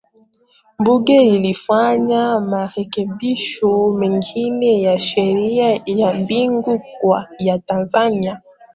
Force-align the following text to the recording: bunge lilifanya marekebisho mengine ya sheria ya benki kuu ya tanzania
bunge 0.83 1.19
lilifanya 1.23 2.39
marekebisho 2.39 3.87
mengine 3.89 4.81
ya 4.81 4.99
sheria 4.99 5.69
ya 5.85 6.13
benki 6.13 6.77
kuu 6.79 7.15
ya 7.39 7.57
tanzania 7.59 8.41